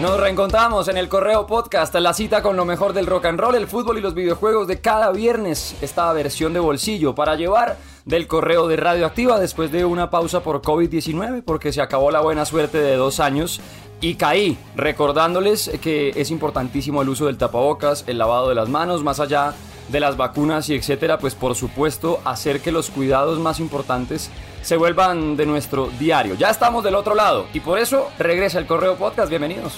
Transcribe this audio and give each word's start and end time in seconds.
Nos 0.00 0.18
reencontramos 0.18 0.88
en 0.88 0.96
el 0.96 1.10
Correo 1.10 1.46
Podcast, 1.46 1.94
la 1.96 2.14
cita 2.14 2.40
con 2.40 2.56
lo 2.56 2.64
mejor 2.64 2.94
del 2.94 3.06
rock 3.06 3.26
and 3.26 3.38
roll, 3.38 3.54
el 3.54 3.66
fútbol 3.66 3.98
y 3.98 4.00
los 4.00 4.14
videojuegos 4.14 4.66
de 4.66 4.80
cada 4.80 5.12
viernes. 5.12 5.76
Esta 5.82 6.10
versión 6.14 6.54
de 6.54 6.60
bolsillo 6.60 7.14
para 7.14 7.36
llevar 7.36 7.76
del 8.06 8.26
correo 8.26 8.66
de 8.66 8.76
Radioactiva 8.76 9.38
después 9.38 9.70
de 9.70 9.84
una 9.84 10.08
pausa 10.08 10.40
por 10.40 10.62
COVID-19 10.62 11.42
porque 11.44 11.70
se 11.70 11.82
acabó 11.82 12.10
la 12.10 12.22
buena 12.22 12.46
suerte 12.46 12.78
de 12.78 12.96
dos 12.96 13.20
años 13.20 13.60
y 14.00 14.14
caí 14.14 14.56
recordándoles 14.74 15.70
que 15.82 16.14
es 16.16 16.30
importantísimo 16.30 17.02
el 17.02 17.10
uso 17.10 17.26
del 17.26 17.36
tapabocas, 17.36 18.04
el 18.06 18.16
lavado 18.16 18.48
de 18.48 18.54
las 18.54 18.70
manos, 18.70 19.04
más 19.04 19.20
allá 19.20 19.52
de 19.90 20.00
las 20.00 20.16
vacunas 20.16 20.70
y 20.70 20.76
etcétera, 20.76 21.18
pues 21.18 21.34
por 21.34 21.54
supuesto 21.54 22.20
hacer 22.24 22.62
que 22.62 22.72
los 22.72 22.88
cuidados 22.88 23.38
más 23.38 23.60
importantes 23.60 24.30
se 24.62 24.76
vuelvan 24.76 25.36
de 25.36 25.46
nuestro 25.46 25.88
diario. 25.98 26.34
Ya 26.34 26.50
estamos 26.50 26.84
del 26.84 26.94
otro 26.94 27.14
lado 27.14 27.46
y 27.52 27.60
por 27.60 27.78
eso 27.78 28.10
regresa 28.18 28.58
el 28.58 28.66
correo 28.66 28.96
podcast. 28.96 29.28
Bienvenidos. 29.30 29.74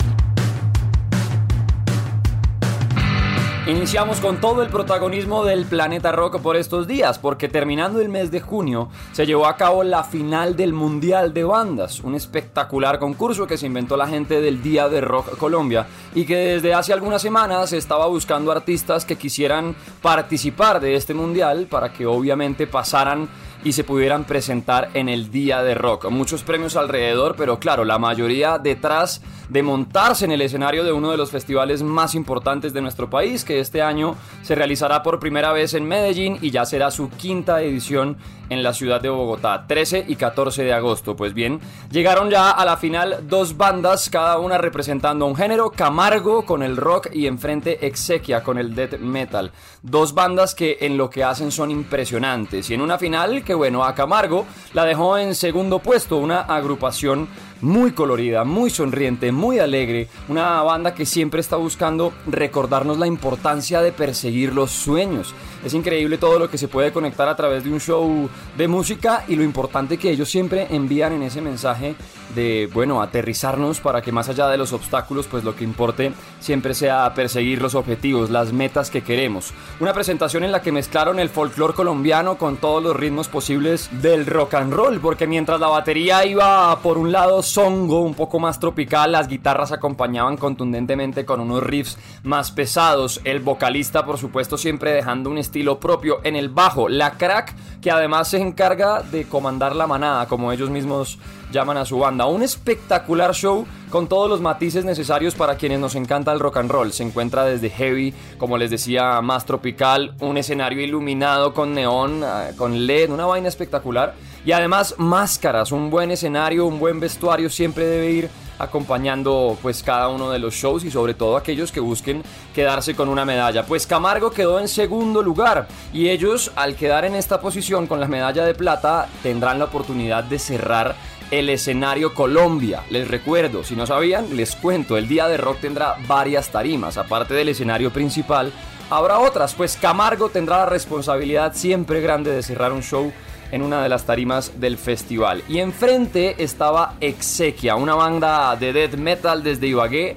Iniciamos 3.65 4.21
con 4.21 4.41
todo 4.41 4.61
el 4.65 4.71
protagonismo 4.71 5.45
del 5.45 5.67
planeta 5.67 6.11
rock 6.11 6.41
por 6.41 6.57
estos 6.57 6.89
días, 6.89 7.21
porque 7.21 7.49
terminando 7.49 8.01
el 8.01 8.09
mes 8.09 8.33
de 8.33 8.41
junio 8.41 8.89
se 9.13 9.25
llevó 9.25 9.47
a 9.47 9.57
cabo 9.57 9.85
la 9.85 10.03
final 10.03 10.57
del 10.57 10.73
Mundial 10.73 11.33
de 11.33 11.45
Bandas, 11.45 12.01
un 12.01 12.17
espectacular 12.17 12.99
concurso 12.99 13.47
que 13.47 13.57
se 13.57 13.67
inventó 13.67 13.97
la 13.97 14.09
gente 14.09 14.41
del 14.41 14.65
Día 14.65 14.89
de 14.89 15.01
Rock 15.01 15.37
Colombia 15.39 15.87
y 16.13 16.25
que 16.25 16.37
desde 16.37 16.75
hace 16.75 16.93
algunas 16.93 17.23
semanas 17.23 17.73
estaba 17.73 18.09
buscando 18.09 18.51
artistas 18.51 19.05
que 19.05 19.17
quisieran 19.17 19.77
participar 20.03 20.81
de 20.81 20.97
este 20.97 21.15
mundial 21.15 21.69
para 21.71 21.93
que 21.93 22.05
obviamente 22.05 22.67
pasaran 22.67 23.29
y 23.65 23.73
se 23.73 23.85
pudieran 23.85 24.25
presentar 24.25 24.91
en 24.95 25.09
el 25.09 25.31
Día 25.31 25.63
de 25.63 25.75
Rock. 25.75 26.11
Muchos 26.11 26.43
premios 26.43 26.77
alrededor, 26.77 27.35
pero 27.37 27.59
claro, 27.59 27.85
la 27.85 27.99
mayoría 27.99 28.59
detrás 28.59 29.23
de 29.49 29.63
montarse 29.63 30.25
en 30.25 30.33
el 30.33 30.41
escenario 30.41 30.85
de 30.85 30.93
uno 30.93 31.11
de 31.11 31.17
los 31.17 31.31
festivales 31.31 31.83
más 31.83 32.15
importantes 32.15 32.73
de 32.73 32.81
nuestro 32.81 33.11
país, 33.11 33.45
que 33.45 33.61
este 33.61 33.83
año 33.83 34.17
se 34.43 34.55
realizará 34.55 35.03
por 35.03 35.21
primera 35.21 35.53
vez 35.53 35.75
en 35.75 35.87
Medellín 35.87 36.39
y 36.41 36.51
ya 36.51 36.65
será 36.65 36.91
su 36.91 37.11
quinta 37.11 37.63
edición 37.63 38.17
en 38.49 38.63
la 38.63 38.75
ciudad 38.75 39.01
de 39.01 39.09
Bogotá, 39.09 39.67
13 39.67 40.05
y 40.09 40.17
14 40.17 40.65
de 40.65 40.73
agosto. 40.73 41.17
Pues 41.17 41.33
bien, 41.33 41.61
llegaron 41.91 42.31
ya 42.31 42.51
a 42.51 42.65
la 42.65 42.77
final 42.77 43.25
dos 43.29 43.57
bandas, 43.57 44.11
cada 44.11 44.39
una 44.39 44.59
representando 44.59 45.27
un 45.27 45.37
género, 45.37 45.71
Camargo 45.71 46.45
con 46.45 46.63
el 46.63 46.77
rock 46.77 47.09
y 47.13 47.27
enfrente 47.27 47.87
Exequia 47.87 48.43
con 48.43 48.59
el 48.59 48.75
death 48.75 48.99
metal. 48.99 49.53
Dos 49.83 50.15
bandas 50.15 50.55
que 50.55 50.79
en 50.81 50.99
lo 50.99 51.09
que 51.09 51.25
hacen 51.25 51.51
son 51.51 51.71
impresionantes. 51.71 52.69
Y 52.71 52.75
en 52.75 52.83
una 52.83 52.99
final 52.99 53.43
bueno, 53.55 53.85
a 53.85 53.95
Camargo 53.95 54.47
la 54.73 54.85
dejó 54.85 55.19
en 55.19 55.35
segundo 55.35 55.79
puesto, 55.79 56.17
una 56.17 56.41
agrupación 56.41 57.29
muy 57.61 57.93
colorida, 57.93 58.45
muy 58.45 58.71
sonriente, 58.71 59.31
muy 59.33 59.59
alegre, 59.59 60.09
una 60.29 60.61
banda 60.63 60.95
que 60.95 61.07
siempre 61.07 61.41
está 61.41 61.57
buscando 61.57 62.13
recordarnos 62.27 62.99
la 62.99 63.07
importancia 63.07 63.81
de 63.81 63.93
perseguir 63.93 64.53
los 64.53 64.73
sueños. 64.73 65.35
Es 65.65 65.73
increíble 65.73 66.19
todo 66.19 66.39
lo 66.39 66.51
que 66.51 66.59
se 66.59 66.69
puede 66.69 66.93
conectar 66.93 67.29
a 67.29 67.37
través 67.37 67.63
de 67.65 67.73
un 67.73 67.81
show 67.81 68.29
de 68.57 68.69
música 68.69 69.25
y 69.29 69.37
lo 69.37 69.45
importante 69.45 69.97
que 69.97 70.11
ellos 70.11 70.29
siempre 70.29 70.67
envían 70.71 71.13
en 71.13 71.23
ese 71.23 71.41
mensaje 71.41 71.95
de, 72.35 72.69
bueno, 72.73 73.03
aterrizarnos 73.03 73.81
para 73.81 74.03
que 74.03 74.13
más 74.13 74.29
allá 74.29 74.49
de 74.49 74.59
los 74.59 74.73
obstáculos, 74.73 75.27
pues 75.27 75.45
lo 75.45 75.57
que 75.57 75.65
importe 75.65 76.13
siempre 76.41 76.75
sea 76.75 77.13
perseguir 77.15 77.63
los 77.63 77.75
objetivos, 77.75 78.31
las 78.31 78.53
metas 78.53 78.91
que 78.91 79.03
queremos. 79.03 79.53
Una 79.81 79.93
presentación 79.93 80.45
en 80.45 80.53
la 80.53 80.63
que 80.63 80.73
mezclaron 80.73 81.19
el 81.19 81.29
folclore 81.29 81.75
colombiano 81.75 82.39
con 82.39 82.57
todos 82.57 82.83
los 82.83 82.97
ritmos 82.97 83.29
posibles 83.29 83.89
del 84.03 84.27
rock 84.27 84.55
and 84.55 84.73
roll, 84.73 85.01
porque 85.01 85.27
mientras 85.27 85.61
la 85.61 85.69
batería 85.69 86.25
iba 86.25 86.79
por 86.81 86.99
un 86.99 87.13
lado 87.13 87.43
songo, 87.43 88.01
un 88.01 88.15
poco 88.15 88.39
más 88.39 88.61
tropical, 88.61 89.13
las 89.13 89.29
guitarras 89.29 89.73
acompañaban 89.73 90.37
contundentemente 90.37 91.25
con 91.25 91.41
unos 91.41 91.63
riffs 91.63 91.99
más 92.23 92.51
pesados, 92.51 93.21
el 93.25 93.41
vocalista 93.41 94.05
por 94.05 94.19
supuesto 94.19 94.57
siempre 94.57 94.93
dejando 94.93 95.31
un 95.31 95.39
estilo 95.39 95.81
propio 95.81 96.21
en 96.25 96.37
el 96.37 96.49
bajo, 96.49 96.89
la 96.89 97.13
crack 97.13 97.55
que 97.81 97.91
además 97.91 98.29
se 98.29 98.41
encarga 98.41 99.03
de 99.03 99.25
comandar 99.25 99.75
la 99.75 99.87
manada, 99.87 100.27
como 100.27 100.53
ellos 100.53 100.71
mismos 100.71 101.19
llaman 101.53 101.77
a 101.77 101.85
su 101.85 101.99
banda. 101.99 102.27
Un 102.27 102.43
espectacular 102.43 103.33
show 103.35 103.67
con 103.91 104.09
todos 104.09 104.29
los 104.29 104.41
matices 104.41 104.85
necesarios 104.85 105.35
para 105.35 105.57
quienes 105.57 105.79
nos 105.79 105.95
encanta 105.95 106.33
el 106.33 106.41
rock 106.41 106.57
and 106.57 106.71
roll. 106.71 106.93
Se 106.93 107.05
encuentra 107.05 107.45
desde 107.45 107.71
heavy, 107.71 108.13
como 108.39 108.59
les 108.59 108.71
decía, 108.71 109.21
más 109.21 109.45
tropical, 109.45 110.15
un 110.21 110.39
escenario 110.39 110.81
iluminado 110.81 111.55
con 111.55 111.75
neón, 111.75 112.25
ah, 112.25 112.49
con 112.57 112.87
LED, 112.87 113.11
una 113.11 113.27
vaina 113.27 113.49
espectacular. 113.49 114.15
Y 114.45 114.53
además 114.53 114.97
máscaras, 114.99 115.71
un 115.71 115.91
buen 115.91 116.11
escenario, 116.11 116.67
un 116.67 116.81
buen 116.81 116.99
vestuario 116.99 117.49
siempre 117.49 117.87
debe 117.87 118.11
ir 118.11 118.31
acompañando 118.59 119.57
pues 119.63 119.83
cada 119.83 120.09
uno 120.09 120.31
de 120.31 120.39
los 120.39 120.55
shows 120.55 120.85
y 120.85 120.91
sobre 120.91 121.15
todo 121.15 121.37
aquellos 121.37 121.73
que 121.73 121.81
busquen 121.81 122.23
quedarse 122.55 122.95
con 122.95 123.09
una 123.09 123.25
medalla. 123.25 123.65
Pues 123.65 123.87
Camargo 123.87 124.31
quedó 124.31 124.61
en 124.61 124.69
segundo 124.69 125.23
lugar 125.23 125.69
y 125.93 126.09
ellos 126.09 126.53
al 126.57 126.77
quedar 126.77 127.05
en 127.05 127.15
esta 127.15 127.41
posición 127.41 127.87
con 127.87 128.01
la 128.01 128.09
medalla 128.09 128.45
de 128.45 128.55
plata 128.55 129.09
tendrán 129.23 129.59
la 129.59 129.67
oportunidad 129.67 130.25
de 130.25 130.39
cerrar 130.39 130.95
el 131.31 131.49
escenario 131.49 132.13
Colombia. 132.13 132.85
Les 132.91 133.09
recuerdo, 133.09 133.65
si 133.65 133.75
no 133.75 133.87
sabían, 133.87 134.37
les 134.37 134.55
cuento, 134.55 134.99
el 134.99 135.09
día 135.09 135.29
de 135.29 135.39
rock 135.39 135.61
tendrá 135.61 135.97
varias 136.07 136.51
tarimas, 136.51 136.99
aparte 136.99 137.33
del 137.33 137.49
escenario 137.49 137.91
principal, 137.91 138.53
habrá 138.91 139.19
otras, 139.19 139.55
pues 139.55 139.79
Camargo 139.81 140.29
tendrá 140.29 140.59
la 140.59 140.67
responsabilidad 140.67 141.55
siempre 141.55 142.03
grande 142.03 142.31
de 142.31 142.43
cerrar 142.43 142.73
un 142.73 142.83
show 142.83 143.11
en 143.53 143.63
una 143.63 143.83
de 143.83 143.89
las 143.89 144.05
tarimas 144.05 144.59
del 144.59 144.77
festival. 144.77 145.45
Y 145.49 145.61
enfrente 145.61 146.43
estaba 146.43 146.97
Exequia, 147.01 147.77
una 147.77 147.95
banda 147.95 148.57
de 148.57 148.73
death 148.73 148.95
metal 148.95 149.45
desde 149.45 149.69
Ibagué 149.69 150.17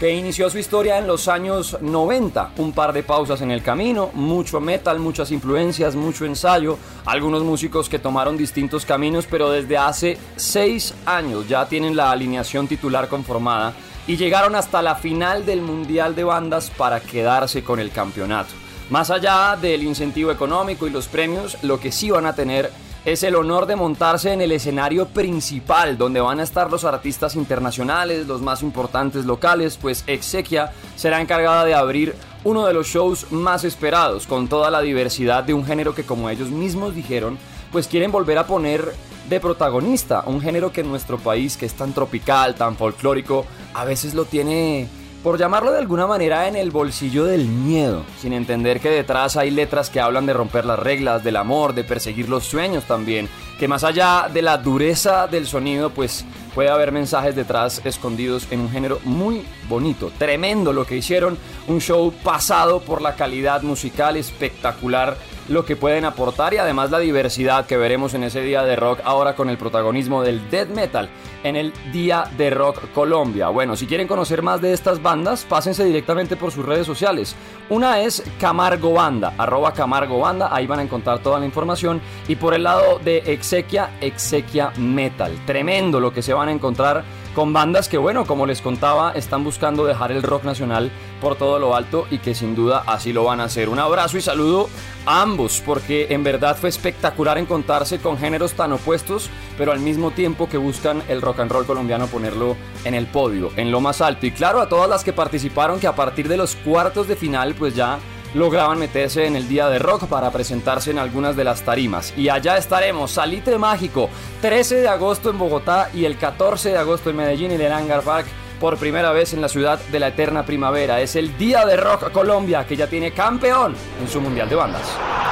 que 0.00 0.14
inició 0.14 0.48
su 0.48 0.56
historia 0.56 0.96
en 0.96 1.06
los 1.06 1.28
años 1.28 1.76
90. 1.78 2.52
Un 2.56 2.72
par 2.72 2.94
de 2.94 3.02
pausas 3.02 3.42
en 3.42 3.50
el 3.50 3.62
camino, 3.62 4.08
mucho 4.14 4.58
metal, 4.58 4.98
muchas 4.98 5.30
influencias, 5.30 5.94
mucho 5.94 6.24
ensayo, 6.24 6.78
algunos 7.04 7.42
músicos 7.42 7.90
que 7.90 7.98
tomaron 7.98 8.38
distintos 8.38 8.86
caminos, 8.86 9.26
pero 9.30 9.50
desde 9.50 9.76
hace 9.76 10.16
seis 10.36 10.94
años 11.04 11.46
ya 11.46 11.68
tienen 11.68 11.96
la 11.96 12.10
alineación 12.10 12.66
titular 12.66 13.08
conformada 13.08 13.74
y 14.06 14.16
llegaron 14.16 14.54
hasta 14.54 14.80
la 14.80 14.94
final 14.94 15.44
del 15.44 15.60
Mundial 15.60 16.14
de 16.14 16.24
Bandas 16.24 16.70
para 16.70 17.00
quedarse 17.00 17.62
con 17.62 17.78
el 17.78 17.90
campeonato. 17.90 18.54
Más 18.90 19.08
allá 19.10 19.56
del 19.56 19.84
incentivo 19.84 20.32
económico 20.32 20.84
y 20.84 20.90
los 20.90 21.06
premios, 21.06 21.56
lo 21.62 21.78
que 21.78 21.92
sí 21.92 22.10
van 22.10 22.26
a 22.26 22.34
tener 22.34 22.72
es 23.04 23.22
el 23.22 23.36
honor 23.36 23.66
de 23.66 23.76
montarse 23.76 24.32
en 24.32 24.40
el 24.40 24.50
escenario 24.50 25.06
principal, 25.06 25.96
donde 25.96 26.20
van 26.20 26.40
a 26.40 26.42
estar 26.42 26.72
los 26.72 26.84
artistas 26.84 27.36
internacionales, 27.36 28.26
los 28.26 28.42
más 28.42 28.62
importantes 28.62 29.24
locales, 29.26 29.78
pues 29.80 30.02
Exequia 30.08 30.72
será 30.96 31.20
encargada 31.20 31.64
de 31.64 31.74
abrir 31.74 32.16
uno 32.42 32.66
de 32.66 32.74
los 32.74 32.88
shows 32.88 33.30
más 33.30 33.62
esperados, 33.62 34.26
con 34.26 34.48
toda 34.48 34.72
la 34.72 34.80
diversidad 34.80 35.44
de 35.44 35.54
un 35.54 35.64
género 35.64 35.94
que 35.94 36.02
como 36.02 36.28
ellos 36.28 36.50
mismos 36.50 36.92
dijeron, 36.92 37.38
pues 37.70 37.86
quieren 37.86 38.10
volver 38.10 38.38
a 38.38 38.46
poner 38.48 38.92
de 39.28 39.38
protagonista, 39.38 40.24
un 40.26 40.40
género 40.40 40.72
que 40.72 40.80
en 40.80 40.88
nuestro 40.88 41.16
país, 41.16 41.56
que 41.56 41.66
es 41.66 41.74
tan 41.74 41.92
tropical, 41.92 42.56
tan 42.56 42.76
folclórico, 42.76 43.46
a 43.72 43.84
veces 43.84 44.14
lo 44.14 44.24
tiene 44.24 44.88
por 45.22 45.38
llamarlo 45.38 45.72
de 45.72 45.78
alguna 45.78 46.06
manera, 46.06 46.48
en 46.48 46.56
el 46.56 46.70
bolsillo 46.70 47.24
del 47.24 47.46
miedo, 47.46 48.04
sin 48.20 48.32
entender 48.32 48.80
que 48.80 48.88
detrás 48.88 49.36
hay 49.36 49.50
letras 49.50 49.90
que 49.90 50.00
hablan 50.00 50.24
de 50.24 50.32
romper 50.32 50.64
las 50.64 50.78
reglas, 50.78 51.22
del 51.22 51.36
amor, 51.36 51.74
de 51.74 51.84
perseguir 51.84 52.28
los 52.28 52.44
sueños 52.44 52.84
también, 52.84 53.28
que 53.58 53.68
más 53.68 53.84
allá 53.84 54.30
de 54.32 54.40
la 54.40 54.56
dureza 54.56 55.26
del 55.26 55.46
sonido, 55.46 55.90
pues 55.90 56.24
puede 56.54 56.70
haber 56.70 56.90
mensajes 56.90 57.36
detrás 57.36 57.82
escondidos 57.84 58.46
en 58.50 58.60
un 58.60 58.70
género 58.70 58.98
muy 59.04 59.44
bonito, 59.68 60.10
tremendo 60.18 60.72
lo 60.72 60.86
que 60.86 60.96
hicieron, 60.96 61.36
un 61.68 61.80
show 61.80 62.12
pasado 62.24 62.80
por 62.80 63.02
la 63.02 63.14
calidad 63.14 63.62
musical 63.62 64.16
espectacular 64.16 65.16
lo 65.50 65.64
que 65.64 65.74
pueden 65.74 66.04
aportar 66.04 66.54
y 66.54 66.58
además 66.58 66.92
la 66.92 67.00
diversidad 67.00 67.66
que 67.66 67.76
veremos 67.76 68.14
en 68.14 68.22
ese 68.22 68.40
día 68.40 68.62
de 68.62 68.76
rock 68.76 69.00
ahora 69.04 69.34
con 69.34 69.50
el 69.50 69.58
protagonismo 69.58 70.22
del 70.22 70.48
death 70.48 70.68
metal 70.68 71.10
en 71.42 71.56
el 71.56 71.72
Día 71.92 72.24
de 72.36 72.50
Rock 72.50 72.92
Colombia. 72.94 73.48
Bueno, 73.48 73.74
si 73.74 73.86
quieren 73.86 74.06
conocer 74.06 74.42
más 74.42 74.60
de 74.60 74.72
estas 74.72 75.02
bandas, 75.02 75.44
pásense 75.44 75.84
directamente 75.84 76.36
por 76.36 76.52
sus 76.52 76.64
redes 76.64 76.86
sociales. 76.86 77.34
Una 77.68 78.00
es 78.00 78.22
Camargo 78.38 78.92
Banda, 78.92 79.34
arroba 79.38 79.72
Camargo 79.72 80.20
Banda, 80.20 80.50
ahí 80.52 80.66
van 80.66 80.78
a 80.78 80.82
encontrar 80.82 81.18
toda 81.18 81.40
la 81.40 81.46
información. 81.46 82.00
Y 82.28 82.36
por 82.36 82.54
el 82.54 82.62
lado 82.62 83.00
de 83.00 83.18
Exequia, 83.18 83.90
Exequia 84.00 84.72
Metal. 84.76 85.32
Tremendo 85.46 85.98
lo 85.98 86.12
que 86.12 86.22
se 86.22 86.32
van 86.32 86.48
a 86.48 86.52
encontrar 86.52 87.02
con 87.34 87.52
bandas 87.52 87.88
que, 87.88 87.98
bueno, 87.98 88.26
como 88.26 88.46
les 88.46 88.60
contaba, 88.60 89.12
están 89.12 89.44
buscando 89.44 89.84
dejar 89.84 90.10
el 90.12 90.22
rock 90.22 90.44
nacional 90.44 90.90
por 91.20 91.36
todo 91.36 91.58
lo 91.58 91.76
alto 91.76 92.06
y 92.10 92.18
que 92.18 92.34
sin 92.34 92.54
duda 92.54 92.82
así 92.86 93.12
lo 93.12 93.24
van 93.24 93.40
a 93.40 93.44
hacer. 93.44 93.68
Un 93.68 93.78
abrazo 93.78 94.18
y 94.18 94.20
saludo 94.20 94.68
a 95.06 95.22
ambos, 95.22 95.62
porque 95.64 96.08
en 96.10 96.24
verdad 96.24 96.56
fue 96.56 96.68
espectacular 96.68 97.38
encontrarse 97.38 97.98
con 97.98 98.18
géneros 98.18 98.54
tan 98.54 98.72
opuestos, 98.72 99.30
pero 99.56 99.72
al 99.72 99.80
mismo 99.80 100.10
tiempo 100.10 100.48
que 100.48 100.56
buscan 100.56 101.02
el 101.08 101.22
rock 101.22 101.40
and 101.40 101.52
roll 101.52 101.66
colombiano 101.66 102.06
ponerlo 102.06 102.56
en 102.84 102.94
el 102.94 103.06
podio, 103.06 103.50
en 103.56 103.70
lo 103.70 103.80
más 103.80 104.00
alto. 104.00 104.26
Y 104.26 104.32
claro, 104.32 104.60
a 104.60 104.68
todas 104.68 104.88
las 104.88 105.04
que 105.04 105.12
participaron, 105.12 105.78
que 105.78 105.86
a 105.86 105.94
partir 105.94 106.28
de 106.28 106.36
los 106.36 106.56
cuartos 106.56 107.06
de 107.06 107.16
final, 107.16 107.54
pues 107.54 107.74
ya 107.74 107.98
lograban 108.34 108.78
meterse 108.78 109.26
en 109.26 109.36
el 109.36 109.48
día 109.48 109.68
de 109.68 109.78
rock 109.78 110.06
para 110.06 110.30
presentarse 110.30 110.90
en 110.90 110.98
algunas 110.98 111.36
de 111.36 111.44
las 111.44 111.62
tarimas. 111.62 112.12
Y 112.16 112.28
allá 112.28 112.56
estaremos, 112.56 113.12
Salite 113.12 113.58
Mágico, 113.58 114.08
13 114.42 114.76
de 114.76 114.88
agosto 114.88 115.30
en 115.30 115.38
Bogotá 115.38 115.90
y 115.92 116.04
el 116.04 116.16
14 116.16 116.70
de 116.70 116.78
agosto 116.78 117.10
en 117.10 117.16
Medellín 117.16 117.50
en 117.52 117.60
el 117.60 117.72
Hangar 117.72 118.02
Park 118.02 118.26
por 118.60 118.76
primera 118.76 119.10
vez 119.12 119.32
en 119.32 119.40
la 119.40 119.48
ciudad 119.48 119.80
de 119.80 119.98
la 119.98 120.08
eterna 120.08 120.44
primavera. 120.44 121.00
Es 121.00 121.16
el 121.16 121.36
Día 121.38 121.64
de 121.64 121.76
Rock 121.76 122.12
Colombia, 122.12 122.66
que 122.66 122.76
ya 122.76 122.86
tiene 122.86 123.12
campeón 123.12 123.74
en 124.00 124.08
su 124.08 124.20
Mundial 124.20 124.48
de 124.48 124.54
Bandas. 124.54 125.29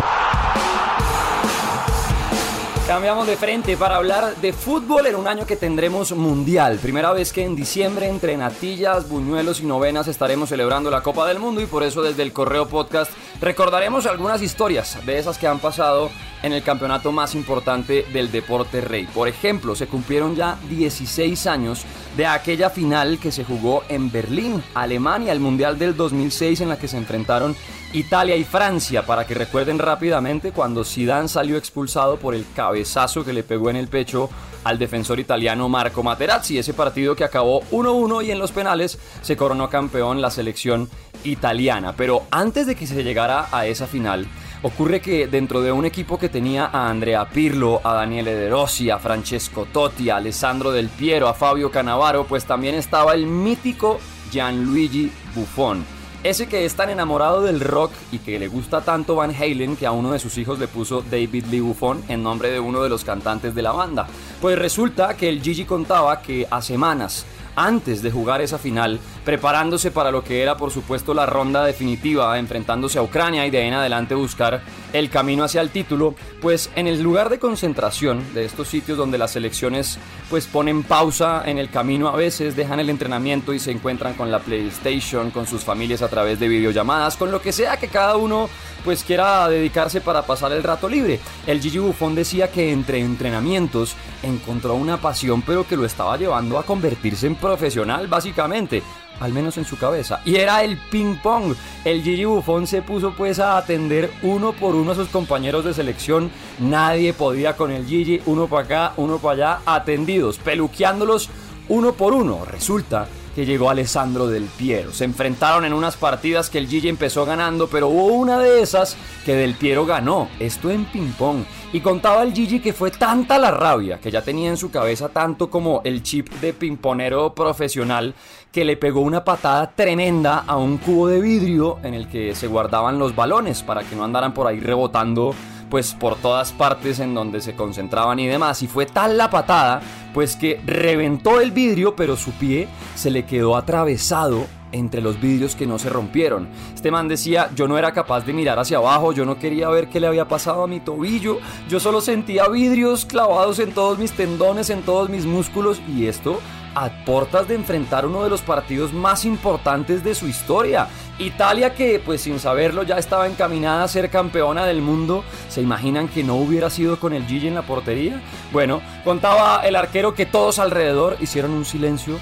Cambiamos 2.88 3.26
de 3.26 3.36
frente 3.36 3.76
para 3.76 3.96
hablar 3.96 4.34
de 4.36 4.54
fútbol 4.54 5.06
en 5.06 5.14
un 5.14 5.28
año 5.28 5.44
que 5.44 5.56
tendremos 5.56 6.12
mundial. 6.12 6.78
Primera 6.80 7.12
vez 7.12 7.34
que 7.34 7.44
en 7.44 7.54
diciembre, 7.54 8.08
entre 8.08 8.34
natillas, 8.38 9.10
buñuelos 9.10 9.60
y 9.60 9.66
novenas, 9.66 10.08
estaremos 10.08 10.48
celebrando 10.48 10.90
la 10.90 11.02
Copa 11.02 11.28
del 11.28 11.38
Mundo 11.38 11.60
y 11.60 11.66
por 11.66 11.82
eso 11.82 12.00
desde 12.00 12.22
el 12.22 12.32
Correo 12.32 12.66
Podcast 12.66 13.12
recordaremos 13.42 14.06
algunas 14.06 14.40
historias 14.40 15.04
de 15.04 15.18
esas 15.18 15.36
que 15.36 15.46
han 15.46 15.58
pasado 15.58 16.10
en 16.42 16.54
el 16.54 16.62
campeonato 16.62 17.12
más 17.12 17.34
importante 17.34 18.06
del 18.10 18.32
deporte 18.32 18.80
rey. 18.80 19.06
Por 19.12 19.28
ejemplo, 19.28 19.74
se 19.76 19.86
cumplieron 19.86 20.34
ya 20.34 20.58
16 20.70 21.46
años 21.46 21.84
de 22.16 22.24
aquella 22.24 22.70
final 22.70 23.18
que 23.18 23.32
se 23.32 23.44
jugó 23.44 23.82
en 23.90 24.10
Berlín, 24.10 24.62
Alemania, 24.72 25.32
el 25.32 25.40
Mundial 25.40 25.78
del 25.78 25.94
2006 25.94 26.62
en 26.62 26.70
la 26.70 26.78
que 26.78 26.88
se 26.88 26.96
enfrentaron 26.96 27.54
Italia 27.92 28.36
y 28.36 28.44
Francia, 28.44 29.06
para 29.06 29.26
que 29.26 29.34
recuerden 29.34 29.78
rápidamente 29.78 30.52
cuando 30.52 30.84
Zidane 30.84 31.28
salió 31.28 31.56
expulsado 31.56 32.18
por 32.18 32.34
el 32.34 32.44
cabezazo 32.78 33.24
que 33.24 33.32
le 33.32 33.42
pegó 33.42 33.70
en 33.70 33.76
el 33.76 33.88
pecho 33.88 34.30
al 34.62 34.78
defensor 34.78 35.18
italiano 35.18 35.68
Marco 35.68 36.04
Materazzi, 36.04 36.58
ese 36.58 36.74
partido 36.74 37.16
que 37.16 37.24
acabó 37.24 37.62
1-1 37.72 38.24
y 38.24 38.30
en 38.30 38.38
los 38.38 38.52
penales 38.52 39.00
se 39.20 39.36
coronó 39.36 39.68
campeón 39.68 40.20
la 40.20 40.30
selección 40.30 40.88
italiana. 41.24 41.94
Pero 41.96 42.22
antes 42.30 42.68
de 42.68 42.76
que 42.76 42.86
se 42.86 43.02
llegara 43.02 43.48
a 43.50 43.66
esa 43.66 43.88
final, 43.88 44.28
ocurre 44.62 45.00
que 45.00 45.26
dentro 45.26 45.60
de 45.60 45.72
un 45.72 45.86
equipo 45.86 46.20
que 46.20 46.28
tenía 46.28 46.66
a 46.66 46.88
Andrea 46.88 47.28
Pirlo, 47.28 47.80
a 47.82 47.94
Daniele 47.94 48.34
De 48.36 48.48
Rossi, 48.48 48.90
a 48.90 48.98
Francesco 49.00 49.66
Totti, 49.72 50.10
a 50.10 50.16
Alessandro 50.16 50.70
Del 50.70 50.88
Piero, 50.88 51.26
a 51.26 51.34
Fabio 51.34 51.72
Canavaro, 51.72 52.26
pues 52.26 52.44
también 52.44 52.76
estaba 52.76 53.14
el 53.14 53.26
mítico 53.26 53.98
Gianluigi 54.30 55.10
Buffon 55.34 55.97
ese 56.24 56.48
que 56.48 56.64
es 56.64 56.74
tan 56.74 56.90
enamorado 56.90 57.42
del 57.42 57.60
rock 57.60 57.92
y 58.10 58.18
que 58.18 58.38
le 58.38 58.48
gusta 58.48 58.80
tanto 58.80 59.14
Van 59.14 59.34
Halen 59.34 59.76
que 59.76 59.86
a 59.86 59.92
uno 59.92 60.12
de 60.12 60.18
sus 60.18 60.36
hijos 60.38 60.58
le 60.58 60.66
puso 60.66 61.02
David 61.02 61.46
Lee 61.46 61.60
Buffon 61.60 62.02
en 62.08 62.22
nombre 62.22 62.50
de 62.50 62.60
uno 62.60 62.82
de 62.82 62.88
los 62.88 63.04
cantantes 63.04 63.54
de 63.54 63.62
la 63.62 63.72
banda. 63.72 64.06
Pues 64.40 64.58
resulta 64.58 65.16
que 65.16 65.28
el 65.28 65.40
Gigi 65.40 65.64
contaba 65.64 66.20
que 66.20 66.46
a 66.50 66.60
semanas 66.60 67.24
antes 67.58 68.02
de 68.02 68.10
jugar 68.12 68.40
esa 68.40 68.58
final, 68.58 69.00
preparándose 69.24 69.90
para 69.90 70.12
lo 70.12 70.22
que 70.22 70.42
era 70.42 70.56
por 70.56 70.70
supuesto 70.70 71.12
la 71.12 71.26
ronda 71.26 71.64
definitiva, 71.64 72.38
enfrentándose 72.38 72.98
a 72.98 73.02
Ucrania 73.02 73.46
y 73.46 73.50
de 73.50 73.58
ahí 73.58 73.68
en 73.68 73.74
adelante 73.74 74.14
buscar 74.14 74.62
el 74.92 75.10
camino 75.10 75.44
hacia 75.44 75.60
el 75.60 75.70
título, 75.70 76.14
pues 76.40 76.70
en 76.76 76.86
el 76.86 77.02
lugar 77.02 77.28
de 77.28 77.38
concentración 77.38 78.22
de 78.34 78.44
estos 78.44 78.68
sitios 78.68 78.98
donde 78.98 79.18
las 79.18 79.32
selecciones 79.32 79.98
pues 80.30 80.46
ponen 80.46 80.82
pausa 80.82 81.42
en 81.46 81.58
el 81.58 81.70
camino 81.70 82.08
a 82.08 82.16
veces, 82.16 82.56
dejan 82.56 82.80
el 82.80 82.90
entrenamiento 82.90 83.52
y 83.52 83.58
se 83.58 83.70
encuentran 83.70 84.14
con 84.14 84.30
la 84.30 84.40
PlayStation, 84.40 85.30
con 85.30 85.46
sus 85.46 85.64
familias 85.64 86.02
a 86.02 86.08
través 86.08 86.38
de 86.40 86.48
videollamadas, 86.48 87.16
con 87.16 87.30
lo 87.30 87.40
que 87.40 87.52
sea 87.52 87.76
que 87.76 87.88
cada 87.88 88.16
uno 88.16 88.48
pues 88.84 89.04
quiera 89.04 89.48
dedicarse 89.48 90.00
para 90.00 90.22
pasar 90.22 90.52
el 90.52 90.62
rato 90.62 90.88
libre. 90.88 91.20
El 91.46 91.60
Gigi 91.60 91.78
Buffon 91.78 92.14
decía 92.14 92.50
que 92.50 92.72
entre 92.72 93.00
entrenamientos 93.00 93.96
encontró 94.22 94.74
una 94.74 95.00
pasión 95.00 95.42
pero 95.42 95.66
que 95.66 95.76
lo 95.76 95.84
estaba 95.84 96.16
llevando 96.16 96.58
a 96.58 96.64
convertirse 96.64 97.26
en 97.26 97.36
profesional 97.36 98.06
básicamente 98.06 98.82
al 99.20 99.32
menos 99.32 99.58
en 99.58 99.64
su 99.64 99.78
cabeza. 99.78 100.20
Y 100.24 100.36
era 100.36 100.62
el 100.62 100.76
ping 100.76 101.16
pong. 101.16 101.54
El 101.84 102.02
Gigi 102.02 102.24
Buffon 102.24 102.66
se 102.66 102.82
puso 102.82 103.12
pues 103.12 103.38
a 103.38 103.56
atender 103.56 104.10
uno 104.22 104.52
por 104.52 104.74
uno 104.74 104.92
a 104.92 104.94
sus 104.94 105.08
compañeros 105.08 105.64
de 105.64 105.74
selección. 105.74 106.30
Nadie 106.58 107.12
podía 107.12 107.56
con 107.56 107.70
el 107.70 107.86
Gigi, 107.86 108.20
uno 108.26 108.46
para 108.46 108.64
acá, 108.64 108.92
uno 108.96 109.18
para 109.18 109.34
allá, 109.34 109.60
atendidos, 109.66 110.38
peluqueándolos 110.38 111.30
uno 111.68 111.92
por 111.92 112.14
uno. 112.14 112.44
Resulta 112.44 113.08
que 113.38 113.46
llegó 113.46 113.70
Alessandro 113.70 114.26
del 114.26 114.46
Piero. 114.46 114.92
Se 114.92 115.04
enfrentaron 115.04 115.64
en 115.64 115.72
unas 115.72 115.96
partidas 115.96 116.50
que 116.50 116.58
el 116.58 116.66
Gigi 116.66 116.88
empezó 116.88 117.24
ganando, 117.24 117.68
pero 117.68 117.86
hubo 117.86 118.06
una 118.06 118.36
de 118.40 118.62
esas 118.62 118.96
que 119.24 119.36
del 119.36 119.54
Piero 119.54 119.86
ganó. 119.86 120.28
Esto 120.40 120.72
en 120.72 120.86
ping 120.86 121.12
pong. 121.16 121.44
Y 121.72 121.78
contaba 121.78 122.24
el 122.24 122.32
Gigi 122.32 122.58
que 122.58 122.72
fue 122.72 122.90
tanta 122.90 123.38
la 123.38 123.52
rabia 123.52 124.00
que 124.00 124.10
ya 124.10 124.22
tenía 124.22 124.48
en 124.48 124.56
su 124.56 124.72
cabeza 124.72 125.10
tanto 125.10 125.50
como 125.50 125.82
el 125.84 126.02
chip 126.02 126.28
de 126.40 126.52
pingponero 126.52 127.32
profesional 127.32 128.12
que 128.50 128.64
le 128.64 128.76
pegó 128.76 129.02
una 129.02 129.22
patada 129.22 129.70
tremenda 129.70 130.38
a 130.44 130.56
un 130.56 130.78
cubo 130.78 131.06
de 131.06 131.20
vidrio 131.20 131.78
en 131.84 131.94
el 131.94 132.08
que 132.08 132.34
se 132.34 132.48
guardaban 132.48 132.98
los 132.98 133.14
balones 133.14 133.62
para 133.62 133.84
que 133.84 133.94
no 133.94 134.02
andaran 134.02 134.34
por 134.34 134.48
ahí 134.48 134.58
rebotando 134.58 135.32
pues 135.70 135.94
por 135.94 136.16
todas 136.16 136.52
partes 136.52 136.98
en 137.00 137.14
donde 137.14 137.40
se 137.40 137.54
concentraban 137.54 138.18
y 138.18 138.26
demás. 138.26 138.62
Y 138.62 138.66
fue 138.66 138.86
tal 138.86 139.16
la 139.18 139.30
patada, 139.30 139.80
pues 140.14 140.36
que 140.36 140.60
reventó 140.64 141.40
el 141.40 141.50
vidrio, 141.50 141.96
pero 141.96 142.16
su 142.16 142.32
pie 142.32 142.68
se 142.94 143.10
le 143.10 143.24
quedó 143.24 143.56
atravesado 143.56 144.46
entre 144.72 145.00
los 145.00 145.20
vidrios 145.20 145.56
que 145.56 145.66
no 145.66 145.78
se 145.78 145.88
rompieron. 145.88 146.48
Este 146.74 146.90
man 146.90 147.08
decía, 147.08 147.50
yo 147.54 147.68
no 147.68 147.78
era 147.78 147.92
capaz 147.92 148.26
de 148.26 148.32
mirar 148.32 148.58
hacia 148.58 148.78
abajo, 148.78 149.12
yo 149.12 149.24
no 149.24 149.38
quería 149.38 149.68
ver 149.68 149.88
qué 149.88 150.00
le 150.00 150.06
había 150.06 150.28
pasado 150.28 150.62
a 150.62 150.66
mi 150.66 150.80
tobillo, 150.80 151.38
yo 151.68 151.80
solo 151.80 152.00
sentía 152.00 152.48
vidrios 152.48 153.06
clavados 153.06 153.58
en 153.58 153.72
todos 153.72 153.98
mis 153.98 154.12
tendones, 154.12 154.70
en 154.70 154.82
todos 154.82 155.08
mis 155.08 155.24
músculos 155.24 155.80
y 155.88 156.06
esto 156.06 156.38
a 156.74 157.04
portas 157.04 157.48
de 157.48 157.54
enfrentar 157.54 158.06
uno 158.06 158.24
de 158.24 158.30
los 158.30 158.42
partidos 158.42 158.92
más 158.92 159.24
importantes 159.24 160.04
de 160.04 160.14
su 160.14 160.28
historia. 160.28 160.88
Italia 161.18 161.74
que 161.74 161.98
pues 161.98 162.22
sin 162.22 162.38
saberlo 162.38 162.82
ya 162.82 162.98
estaba 162.98 163.26
encaminada 163.26 163.84
a 163.84 163.88
ser 163.88 164.10
campeona 164.10 164.66
del 164.66 164.82
mundo. 164.82 165.24
¿Se 165.48 165.60
imaginan 165.60 166.08
que 166.08 166.24
no 166.24 166.36
hubiera 166.36 166.70
sido 166.70 167.00
con 167.00 167.12
el 167.12 167.26
Gigi 167.26 167.48
en 167.48 167.54
la 167.54 167.62
portería? 167.62 168.20
Bueno, 168.52 168.80
contaba 169.04 169.62
el 169.64 169.76
arquero 169.76 170.14
que 170.14 170.26
todos 170.26 170.58
alrededor 170.58 171.16
hicieron 171.20 171.52
un 171.52 171.64
silencio 171.64 172.18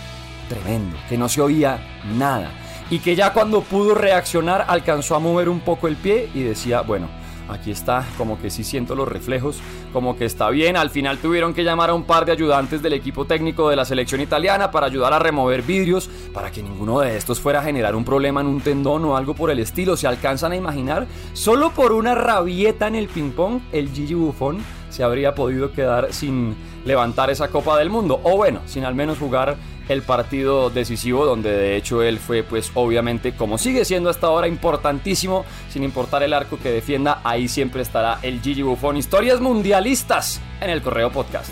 tremendo, 0.49 0.97
que 1.09 1.19
no 1.19 1.29
se 1.29 1.41
oía 1.41 1.79
nada. 2.17 2.51
Y 2.89 3.01
que 3.01 3.17
ya 3.17 3.33
cuando 3.33 3.63
pudo 3.63 3.95
reaccionar 3.95 4.65
alcanzó 4.69 5.17
a 5.17 5.19
mover 5.19 5.49
un 5.49 5.61
poco 5.61 5.89
el 5.89 5.97
pie 5.97 6.31
y 6.35 6.43
decía, 6.43 6.83
bueno, 6.83 7.09
Aquí 7.49 7.71
está, 7.71 8.05
como 8.19 8.41
que 8.41 8.51
sí 8.51 8.65
siento 8.65 8.95
los 8.95 9.07
reflejos, 9.07 9.61
como 9.93 10.17
que 10.17 10.25
está 10.25 10.51
bien. 10.51 10.77
Al 10.77 10.91
final 10.91 11.19
tuvieron 11.19 11.55
que 11.55 11.63
llamar 11.63 11.91
a 11.91 11.95
un 11.95 12.05
par 12.05 12.25
de 12.25 12.33
ayudantes 12.33 12.83
del 12.83 12.93
equipo 12.93 13.25
técnico 13.25 13.71
de 13.71 13.77
la 13.77 13.85
selección 13.85 14.21
italiana 14.21 14.71
para 14.71 14.87
ayudar 14.87 15.13
a 15.13 15.19
remover 15.19 15.63
vidrios, 15.63 16.11
para 16.33 16.51
que 16.51 16.63
ninguno 16.63 17.01
de 17.01 17.17
estos 17.17 17.41
fuera 17.41 17.61
a 17.61 17.63
generar 17.63 17.95
un 17.95 18.05
problema 18.05 18.41
en 18.41 18.49
un 18.49 18.61
tendón 18.61 19.05
o 19.05 19.17
algo 19.17 19.35
por 19.35 19.51
el 19.51 19.61
estilo. 19.61 19.97
¿Se 19.97 20.09
alcanzan 20.09 20.53
a 20.53 20.57
imaginar? 20.57 21.07
Solo 21.35 21.71
por 21.71 21.93
una 21.93 22.15
rabieta 22.15 22.89
en 22.89 22.97
el 22.97 23.09
ping-pong, 23.09 23.61
el 23.73 23.91
Gigi 23.91 24.15
Buffon 24.15 24.59
se 24.91 25.05
habría 25.05 25.35
podido 25.35 25.73
quedar 25.73 26.13
sin 26.13 26.57
levantar 26.85 27.31
esa 27.31 27.49
Copa 27.49 27.79
del 27.79 27.91
Mundo. 27.91 28.21
O 28.25 28.37
bueno, 28.37 28.61
sin 28.67 28.85
al 28.85 28.95
menos 28.95 29.19
jugar 29.19 29.57
el 29.89 30.03
partido 30.03 30.71
decisivo 30.71 31.25
donde 31.25 31.51
de 31.51 31.77
hecho 31.77 32.03
él 32.03 32.19
fue 32.19 32.43
pues 32.43 32.71
obviamente 32.75 33.33
como 33.33 33.59
sigue 33.59 33.85
siendo 33.85 34.11
hasta 34.11 34.27
ahora 34.27 34.49
importantísimo 34.49 35.45
sin 35.71 35.85
importar 35.85 36.23
el 36.23 36.33
arco 36.33 36.59
que 36.59 36.71
defienda 36.71 37.21
ahí 37.25 37.49
siempre 37.49 37.83
estará 37.83 38.19
el 38.23 38.41
Gigi 38.41 38.63
Buffon. 38.63 38.97
Historias 38.97 39.41
mundialistas 39.41 40.41
en 40.61 40.71
el 40.71 40.83
correo 40.83 41.11
podcast 41.11 41.51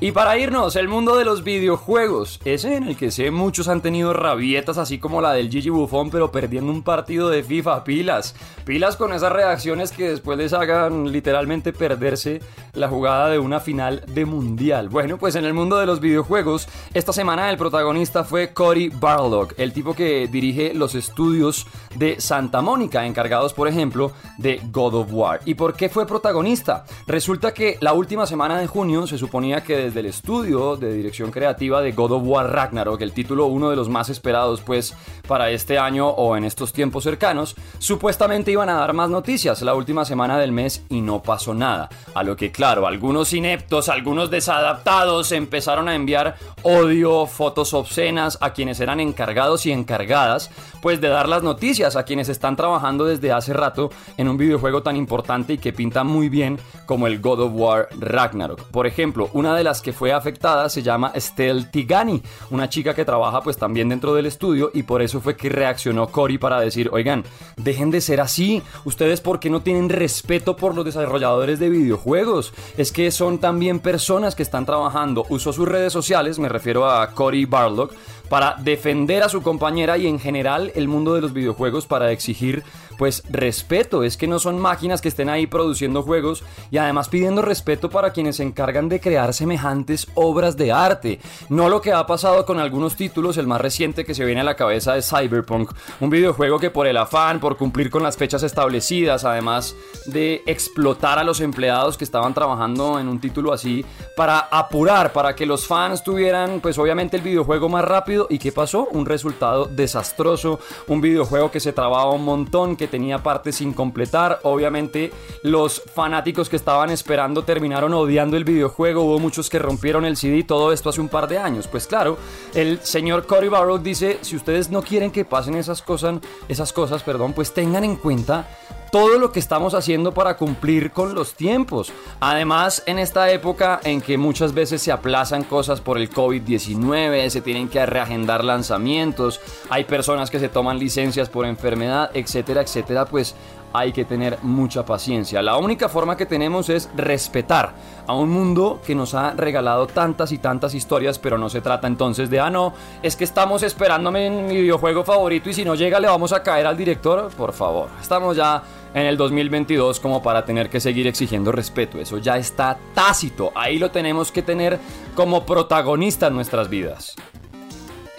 y 0.00 0.12
para 0.12 0.38
irnos, 0.38 0.76
el 0.76 0.86
mundo 0.86 1.16
de 1.16 1.24
los 1.24 1.42
videojuegos, 1.42 2.40
ese 2.44 2.76
en 2.76 2.84
el 2.84 2.96
que 2.96 3.10
sé 3.10 3.32
muchos 3.32 3.66
han 3.66 3.82
tenido 3.82 4.12
rabietas 4.12 4.78
así 4.78 4.98
como 4.98 5.20
la 5.20 5.32
del 5.32 5.50
Gigi 5.50 5.70
Buffon, 5.70 6.10
pero 6.10 6.30
perdiendo 6.30 6.70
un 6.70 6.84
partido 6.84 7.28
de 7.30 7.42
FIFA, 7.42 7.82
pilas, 7.82 8.36
pilas 8.64 8.96
con 8.96 9.12
esas 9.12 9.32
reacciones 9.32 9.90
que 9.90 10.10
después 10.10 10.38
les 10.38 10.52
hagan 10.52 11.10
literalmente 11.10 11.72
perderse 11.72 12.40
la 12.74 12.88
jugada 12.88 13.28
de 13.28 13.40
una 13.40 13.58
final 13.58 14.04
de 14.06 14.24
mundial. 14.24 14.88
Bueno, 14.88 15.18
pues 15.18 15.34
en 15.34 15.44
el 15.44 15.52
mundo 15.52 15.78
de 15.78 15.86
los 15.86 15.98
videojuegos, 15.98 16.68
esta 16.94 17.12
semana 17.12 17.50
el 17.50 17.56
protagonista 17.56 18.22
fue 18.22 18.52
Cory 18.52 18.90
Barlog, 18.90 19.54
el 19.56 19.72
tipo 19.72 19.94
que 19.94 20.28
dirige 20.28 20.74
los 20.74 20.94
estudios 20.94 21.66
de 21.96 22.20
Santa 22.20 22.62
Mónica, 22.62 23.04
encargados 23.04 23.52
por 23.52 23.66
ejemplo 23.66 24.12
de 24.36 24.60
God 24.70 24.94
of 24.94 25.08
War. 25.10 25.40
¿Y 25.44 25.54
por 25.54 25.74
qué 25.74 25.88
fue 25.88 26.06
protagonista? 26.06 26.84
Resulta 27.08 27.52
que 27.52 27.78
la 27.80 27.94
última 27.94 28.26
semana 28.26 28.58
de 28.58 28.68
junio 28.68 29.06
se 29.08 29.18
suponía 29.18 29.64
que 29.64 29.87
del 29.94 30.06
estudio 30.06 30.76
de 30.76 30.92
dirección 30.92 31.30
creativa 31.30 31.80
de 31.80 31.92
God 31.92 32.12
of 32.12 32.22
War 32.24 32.52
Ragnarok, 32.52 33.00
el 33.00 33.12
título 33.12 33.46
uno 33.46 33.70
de 33.70 33.76
los 33.76 33.88
más 33.88 34.08
esperados 34.08 34.60
pues 34.60 34.94
para 35.26 35.50
este 35.50 35.78
año 35.78 36.08
o 36.08 36.36
en 36.36 36.44
estos 36.44 36.72
tiempos 36.72 37.04
cercanos, 37.04 37.54
supuestamente 37.78 38.50
iban 38.50 38.68
a 38.68 38.74
dar 38.74 38.92
más 38.92 39.10
noticias 39.10 39.62
la 39.62 39.74
última 39.74 40.04
semana 40.04 40.38
del 40.38 40.52
mes 40.52 40.82
y 40.88 41.00
no 41.00 41.22
pasó 41.22 41.54
nada. 41.54 41.88
A 42.14 42.22
lo 42.22 42.36
que 42.36 42.50
claro, 42.50 42.86
algunos 42.86 43.32
ineptos, 43.32 43.88
algunos 43.88 44.30
desadaptados 44.30 45.32
empezaron 45.32 45.88
a 45.88 45.94
enviar 45.94 46.36
odio, 46.62 47.26
fotos 47.26 47.74
obscenas 47.74 48.38
a 48.40 48.52
quienes 48.52 48.80
eran 48.80 49.00
encargados 49.00 49.66
y 49.66 49.72
encargadas 49.72 50.50
pues 50.80 51.00
de 51.00 51.08
dar 51.08 51.28
las 51.28 51.42
noticias 51.42 51.96
a 51.96 52.04
quienes 52.04 52.28
están 52.28 52.56
trabajando 52.56 53.04
desde 53.04 53.32
hace 53.32 53.52
rato 53.52 53.90
en 54.16 54.28
un 54.28 54.36
videojuego 54.36 54.82
tan 54.82 54.96
importante 54.96 55.54
y 55.54 55.58
que 55.58 55.72
pinta 55.72 56.04
muy 56.04 56.28
bien 56.28 56.58
como 56.86 57.06
el 57.06 57.20
God 57.20 57.40
of 57.40 57.52
War 57.54 57.88
Ragnarok. 57.98 58.62
Por 58.64 58.86
ejemplo, 58.86 59.30
una 59.32 59.56
de 59.56 59.64
las 59.64 59.77
que 59.82 59.92
fue 59.92 60.12
afectada 60.12 60.68
se 60.68 60.82
llama 60.82 61.12
Estelle 61.14 61.64
Tigani, 61.64 62.22
una 62.50 62.68
chica 62.68 62.94
que 62.94 63.04
trabaja 63.04 63.40
pues 63.40 63.56
también 63.56 63.88
dentro 63.88 64.14
del 64.14 64.26
estudio 64.26 64.70
y 64.74 64.82
por 64.82 65.02
eso 65.02 65.20
fue 65.20 65.36
que 65.36 65.48
reaccionó 65.48 66.08
Cory 66.08 66.38
para 66.38 66.60
decir, 66.60 66.90
oigan, 66.92 67.24
dejen 67.56 67.90
de 67.90 68.00
ser 68.00 68.20
así, 68.20 68.62
ustedes 68.84 69.20
por 69.20 69.40
qué 69.40 69.50
no 69.50 69.62
tienen 69.62 69.88
respeto 69.88 70.56
por 70.56 70.74
los 70.74 70.84
desarrolladores 70.84 71.58
de 71.58 71.68
videojuegos, 71.68 72.52
es 72.76 72.92
que 72.92 73.10
son 73.10 73.38
también 73.38 73.80
personas 73.80 74.34
que 74.34 74.42
están 74.42 74.66
trabajando, 74.66 75.26
usó 75.28 75.52
sus 75.52 75.68
redes 75.68 75.92
sociales, 75.92 76.38
me 76.38 76.48
refiero 76.48 76.88
a 76.88 77.10
Cory 77.12 77.44
Barlock, 77.44 77.94
para 78.28 78.56
defender 78.58 79.22
a 79.22 79.28
su 79.28 79.42
compañera 79.42 79.98
y 79.98 80.06
en 80.06 80.18
general 80.18 80.72
el 80.74 80.88
mundo 80.88 81.14
de 81.14 81.20
los 81.20 81.32
videojuegos 81.32 81.86
para 81.86 82.12
exigir 82.12 82.62
pues 82.98 83.22
respeto, 83.30 84.02
es 84.02 84.16
que 84.16 84.26
no 84.26 84.40
son 84.40 84.58
máquinas 84.58 85.00
que 85.00 85.08
estén 85.08 85.28
ahí 85.28 85.46
produciendo 85.46 86.02
juegos 86.02 86.42
y 86.70 86.78
además 86.78 87.08
pidiendo 87.08 87.40
respeto 87.40 87.88
para 87.88 88.12
quienes 88.12 88.36
se 88.36 88.42
encargan 88.42 88.88
de 88.88 89.00
crear 89.00 89.32
semejantes 89.32 90.08
obras 90.14 90.56
de 90.56 90.72
arte. 90.72 91.20
No 91.48 91.68
lo 91.68 91.80
que 91.80 91.92
ha 91.92 92.04
pasado 92.06 92.44
con 92.44 92.58
algunos 92.58 92.96
títulos, 92.96 93.38
el 93.38 93.46
más 93.46 93.60
reciente 93.60 94.04
que 94.04 94.14
se 94.14 94.24
viene 94.24 94.40
a 94.40 94.44
la 94.44 94.56
cabeza 94.56 94.96
es 94.96 95.08
Cyberpunk, 95.08 95.70
un 96.00 96.10
videojuego 96.10 96.58
que 96.58 96.70
por 96.70 96.88
el 96.88 96.96
afán, 96.96 97.38
por 97.38 97.56
cumplir 97.56 97.88
con 97.88 98.02
las 98.02 98.16
fechas 98.16 98.42
establecidas, 98.42 99.24
además 99.24 99.76
de 100.06 100.42
explotar 100.46 101.20
a 101.20 101.24
los 101.24 101.40
empleados 101.40 101.96
que 101.96 102.04
estaban 102.04 102.34
trabajando 102.34 102.98
en 102.98 103.08
un 103.08 103.20
título 103.20 103.52
así, 103.52 103.86
para 104.16 104.40
apurar, 104.50 105.12
para 105.12 105.36
que 105.36 105.46
los 105.46 105.68
fans 105.68 106.02
tuvieran 106.02 106.58
pues 106.60 106.76
obviamente 106.78 107.16
el 107.16 107.22
videojuego 107.22 107.68
más 107.68 107.84
rápido 107.84 108.26
y 108.28 108.40
¿qué 108.40 108.50
pasó? 108.50 108.88
Un 108.90 109.06
resultado 109.06 109.66
desastroso, 109.66 110.58
un 110.88 111.00
videojuego 111.00 111.52
que 111.52 111.60
se 111.60 111.72
trababa 111.72 112.10
un 112.10 112.24
montón, 112.24 112.74
que 112.74 112.87
tenía 112.88 113.22
partes 113.22 113.56
sin 113.56 113.72
completar. 113.72 114.40
Obviamente 114.42 115.12
los 115.42 115.82
fanáticos 115.94 116.48
que 116.48 116.56
estaban 116.56 116.90
esperando 116.90 117.44
terminaron 117.44 117.94
odiando 117.94 118.36
el 118.36 118.44
videojuego. 118.44 119.02
Hubo 119.02 119.18
muchos 119.18 119.48
que 119.48 119.58
rompieron 119.58 120.04
el 120.04 120.16
CD. 120.16 120.42
Todo 120.42 120.72
esto 120.72 120.88
hace 120.90 121.00
un 121.00 121.08
par 121.08 121.28
de 121.28 121.38
años. 121.38 121.68
Pues 121.68 121.86
claro, 121.86 122.18
el 122.54 122.80
señor 122.80 123.26
Cory 123.26 123.48
Barrow 123.48 123.78
dice, 123.78 124.18
si 124.22 124.36
ustedes 124.36 124.70
no 124.70 124.82
quieren 124.82 125.10
que 125.10 125.24
pasen 125.24 125.54
esas 125.54 125.82
cosas, 125.82 126.16
esas 126.48 126.72
cosas, 126.72 127.02
perdón, 127.02 127.32
pues 127.32 127.54
tengan 127.54 127.84
en 127.84 127.96
cuenta 127.96 128.48
todo 128.90 129.18
lo 129.18 129.32
que 129.32 129.38
estamos 129.38 129.74
haciendo 129.74 130.12
para 130.12 130.36
cumplir 130.36 130.90
con 130.90 131.14
los 131.14 131.34
tiempos. 131.34 131.92
Además, 132.20 132.82
en 132.86 132.98
esta 132.98 133.30
época 133.30 133.80
en 133.84 134.00
que 134.00 134.18
muchas 134.18 134.54
veces 134.54 134.82
se 134.82 134.92
aplazan 134.92 135.44
cosas 135.44 135.80
por 135.80 135.98
el 135.98 136.10
COVID-19, 136.10 137.28
se 137.30 137.40
tienen 137.40 137.68
que 137.68 137.84
reagendar 137.86 138.44
lanzamientos, 138.44 139.40
hay 139.70 139.84
personas 139.84 140.30
que 140.30 140.40
se 140.40 140.48
toman 140.48 140.78
licencias 140.78 141.28
por 141.28 141.46
enfermedad, 141.46 142.10
etcétera, 142.14 142.62
etcétera, 142.62 143.06
pues 143.06 143.34
hay 143.72 143.92
que 143.92 144.04
tener 144.04 144.38
mucha 144.42 144.84
paciencia. 144.84 145.42
La 145.42 145.56
única 145.56 145.88
forma 145.88 146.16
que 146.16 146.26
tenemos 146.26 146.68
es 146.68 146.88
respetar 146.96 147.74
a 148.06 148.14
un 148.14 148.30
mundo 148.30 148.80
que 148.86 148.94
nos 148.94 149.14
ha 149.14 149.32
regalado 149.32 149.86
tantas 149.86 150.32
y 150.32 150.38
tantas 150.38 150.74
historias, 150.74 151.18
pero 151.18 151.38
no 151.38 151.48
se 151.48 151.60
trata 151.60 151.86
entonces 151.86 152.30
de, 152.30 152.40
ah, 152.40 152.50
no, 152.50 152.72
es 153.02 153.16
que 153.16 153.24
estamos 153.24 153.62
esperándome 153.62 154.26
en 154.26 154.46
mi 154.46 154.62
videojuego 154.62 155.04
favorito 155.04 155.50
y 155.50 155.54
si 155.54 155.64
no 155.64 155.74
llega 155.74 156.00
le 156.00 156.08
vamos 156.08 156.32
a 156.32 156.42
caer 156.42 156.66
al 156.66 156.76
director. 156.76 157.30
Por 157.36 157.52
favor, 157.52 157.88
estamos 158.00 158.36
ya 158.36 158.62
en 158.94 159.06
el 159.06 159.16
2022 159.16 160.00
como 160.00 160.22
para 160.22 160.44
tener 160.44 160.70
que 160.70 160.80
seguir 160.80 161.06
exigiendo 161.06 161.52
respeto. 161.52 161.98
Eso 161.98 162.18
ya 162.18 162.36
está 162.36 162.78
tácito. 162.94 163.52
Ahí 163.54 163.78
lo 163.78 163.90
tenemos 163.90 164.32
que 164.32 164.42
tener 164.42 164.78
como 165.14 165.44
protagonista 165.44 166.28
en 166.28 166.34
nuestras 166.34 166.68
vidas. 166.68 167.16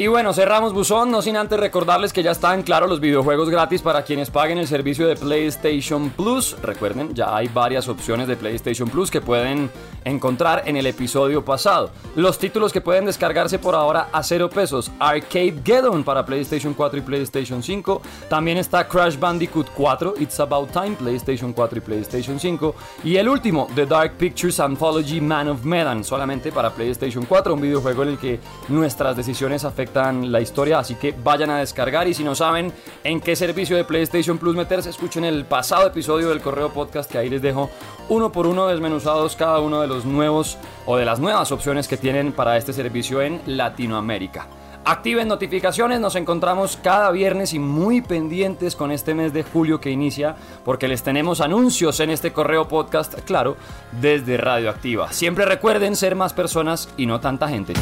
Y 0.02 0.08
bueno, 0.08 0.32
cerramos 0.32 0.72
buzón, 0.72 1.12
no 1.12 1.22
sin 1.22 1.36
antes 1.36 1.60
recordarles 1.60 2.14
que 2.14 2.24
ya 2.24 2.32
están 2.32 2.64
claros 2.64 2.90
los 2.90 3.02
videojuegos 3.02 3.50
gratis 3.50 3.82
para 3.82 4.04
quienes 4.04 4.32
paguen 4.32 4.58
el 4.58 4.66
servicio 4.66 5.06
de 5.06 5.18
PlayStation 5.18 6.10
Plus. 6.12 6.56
Recuerden, 6.62 7.14
ya 7.14 7.36
hay 7.36 7.50
varias 7.50 7.90
opciones 7.90 8.30
de 8.30 8.38
PlayStation 8.38 8.88
Plus 8.90 9.12
que 9.12 9.20
pueden 9.20 9.70
encontrar 10.06 10.64
en 10.66 10.78
el 10.78 10.86
episodio 10.86 11.44
pasado. 11.44 11.92
Los 12.16 12.40
títulos 12.40 12.72
que 12.72 12.80
pueden 12.80 13.04
descargarse 13.04 13.60
por 13.60 13.76
ahora 13.76 14.08
a 14.14 14.24
cero 14.24 14.50
pesos. 14.50 14.90
Arcade 15.00 15.60
Geddon 15.66 16.06
para 16.06 16.26
PlayStation 16.26 16.74
4 16.74 17.00
y 17.00 17.02
PlayStation 17.02 17.62
5. 17.62 18.02
También 18.30 18.58
está 18.58 18.88
Crash 18.88 19.20
Bandicoot 19.20 19.68
4, 19.76 20.14
It's 20.18 20.40
About 20.40 20.72
Time, 20.72 20.92
PlayStation 20.92 21.52
4 21.52 21.78
y 21.78 21.82
PlayStation 21.82 22.40
5. 22.40 22.74
Y 23.04 23.18
el 23.18 23.28
último, 23.28 23.68
The 23.76 23.86
Dark 23.86 24.14
Pictures 24.14 24.62
Anthology 24.62 25.20
Man 25.20 25.50
of 25.50 25.66
Medan, 25.66 26.06
solamente 26.06 26.54
para 26.54 26.70
PlayStation 26.70 27.26
4, 27.26 27.54
un 27.54 27.60
videojuego 27.60 28.04
en 28.04 28.10
el 28.10 28.18
que 28.18 28.40
nuestras 28.70 29.18
decisiones 29.18 29.66
afectan 29.66 29.89
la 29.94 30.42
historia, 30.42 30.80
así 30.80 30.96
que 30.96 31.14
vayan 31.24 31.50
a 31.50 31.60
descargar 31.60 32.08
y 32.08 32.14
si 32.14 32.24
no 32.24 32.36
saben 32.36 32.72
en 33.04 33.20
qué 33.20 33.36
servicio 33.36 33.76
de 33.76 33.84
PlayStation 33.84 34.38
Plus 34.38 34.56
meterse, 34.56 34.90
escuchen 34.90 35.26
el 35.26 35.46
pasado 35.46 35.88
episodio 35.88 36.30
del 36.30 36.42
Correo 36.42 36.70
Podcast 36.70 37.12
que 37.12 37.18
ahí 37.18 37.30
les 37.30 37.42
dejo 37.42 37.70
uno 38.08 38.32
por 38.32 38.48
uno 38.48 38.68
desmenuzados 38.68 39.36
cada 39.36 39.60
uno 39.60 39.82
de 39.82 39.88
los 39.88 40.06
nuevos 40.06 40.58
o 40.86 40.98
de 40.98 41.06
las 41.06 41.20
nuevas 41.20 41.52
opciones 41.52 41.88
que 41.88 41.98
tienen 41.98 42.32
para 42.32 42.58
este 42.58 42.74
servicio 42.74 43.22
en 43.22 43.42
Latinoamérica. 43.46 44.48
Activen 44.86 45.28
notificaciones, 45.28 46.00
nos 46.00 46.16
encontramos 46.16 46.80
cada 46.82 47.12
viernes 47.12 47.54
y 47.54 47.60
muy 47.60 48.02
pendientes 48.02 48.76
con 48.76 48.92
este 48.92 49.14
mes 49.14 49.34
de 49.34 49.44
julio 49.44 49.80
que 49.80 49.92
inicia 49.92 50.36
porque 50.64 50.88
les 50.88 51.04
tenemos 51.04 51.42
anuncios 51.42 52.00
en 52.00 52.10
este 52.10 52.32
correo 52.32 52.68
podcast, 52.68 53.14
claro, 53.22 53.58
desde 54.02 54.38
Radioactiva. 54.38 55.12
Siempre 55.12 55.46
recuerden 55.46 55.96
ser 55.96 56.16
más 56.16 56.34
personas 56.34 56.90
y 56.98 57.06
no 57.06 57.20
tanta 57.20 57.48
gente. 57.50 57.74